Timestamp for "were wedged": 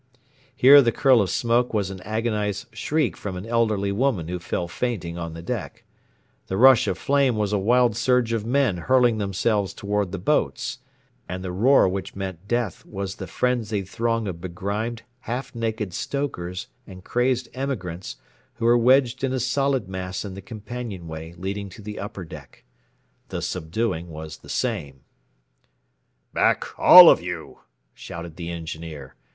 18.65-19.23